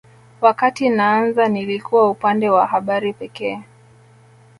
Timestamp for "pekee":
3.13-3.61